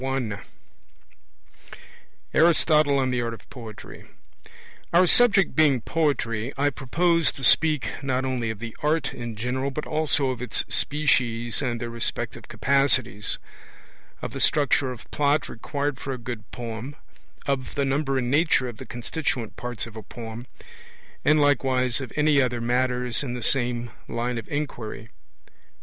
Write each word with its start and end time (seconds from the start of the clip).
M 0.03 0.39
ARISTOTLE 2.33 2.97
ON 2.97 3.11
THE 3.11 3.21
ART 3.21 3.35
OF 3.35 3.47
POETRY 3.51 3.99
1 3.99 4.07
Our 4.93 5.05
subject 5.05 5.53
being 5.55 5.79
Poetry, 5.81 6.51
I 6.57 6.71
propose 6.71 7.31
to 7.33 7.43
speak 7.43 7.87
not 8.01 8.25
only 8.25 8.49
of 8.49 8.57
the 8.57 8.75
art 8.81 9.13
in 9.13 9.35
general 9.35 9.69
but 9.69 9.85
also 9.85 10.31
of 10.31 10.41
its 10.41 10.65
species 10.67 11.61
and 11.61 11.79
their 11.79 11.91
respective 11.91 12.47
capacities; 12.47 13.37
of 14.23 14.33
the 14.33 14.39
structure 14.41 14.91
of 14.91 15.05
plot 15.11 15.47
required 15.47 15.99
for 15.99 16.13
a 16.13 16.17
good 16.17 16.49
poem; 16.49 16.95
of 17.45 17.75
the 17.75 17.85
number 17.85 18.17
and 18.17 18.31
nature 18.31 18.67
of 18.67 18.77
the 18.77 18.87
constituent 18.87 19.55
parts 19.55 19.85
of 19.85 19.95
a 19.95 20.01
poem; 20.01 20.47
and 21.23 21.39
likewise 21.39 22.01
of 22.01 22.11
any 22.15 22.41
other 22.41 22.59
matters 22.59 23.21
in 23.21 23.35
the 23.35 23.43
same 23.43 23.91
line 24.07 24.39
of 24.39 24.47
inquiry. 24.49 25.09